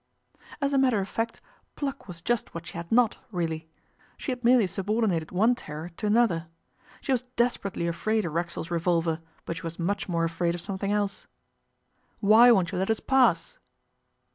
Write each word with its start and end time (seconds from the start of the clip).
As 0.61 0.73
a 0.73 0.79
matter 0.79 0.99
of 0.99 1.07
fact, 1.07 1.41
pluck 1.75 2.07
was 2.07 2.21
just 2.23 2.55
what 2.55 2.65
she 2.65 2.73
had 2.73 2.91
not, 2.91 3.19
really; 3.31 3.69
she 4.17 4.31
had 4.31 4.43
merely 4.43 4.65
subordinated 4.65 5.29
one 5.31 5.53
terror 5.53 5.89
to 5.89 6.07
another. 6.07 6.47
She 7.01 7.11
was 7.11 7.21
desperately 7.35 7.85
afraid 7.87 8.25
of 8.25 8.33
Racksole's 8.33 8.71
revolver, 8.71 9.21
but 9.45 9.57
she 9.57 9.61
was 9.61 9.77
much 9.77 10.09
more 10.09 10.23
afraid 10.25 10.55
of 10.55 10.61
something 10.61 10.91
else. 10.91 11.27
'Why 12.19 12.49
won't 12.51 12.71
you 12.71 12.79
let 12.79 12.89
us 12.89 12.99
pass? 12.99 13.59